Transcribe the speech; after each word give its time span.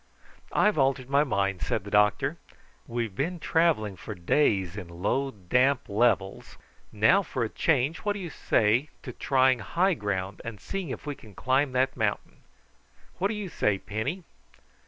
"I've 0.51 0.79
altered 0.79 1.11
my 1.11 1.23
mind," 1.23 1.61
said 1.61 1.83
the 1.83 1.91
doctor. 1.91 2.37
"We've 2.87 3.13
been 3.15 3.39
travelling 3.39 3.95
for 3.97 4.15
days 4.15 4.75
in 4.75 4.87
low 4.87 5.29
damp 5.29 5.87
levels; 5.87 6.57
now 6.91 7.21
for 7.21 7.43
a 7.43 7.49
change 7.49 7.99
what 7.99 8.13
do 8.13 8.19
you 8.19 8.31
say 8.31 8.89
to 9.03 9.13
trying 9.13 9.59
high 9.59 9.93
ground 9.93 10.41
and 10.43 10.59
seeing 10.59 10.89
if 10.89 11.05
we 11.05 11.13
can 11.13 11.35
climb 11.35 11.73
that 11.73 11.95
mountain? 11.95 12.37
What 13.19 13.27
do 13.27 13.35
you 13.35 13.47
say, 13.47 13.77
Penny?" 13.77 14.23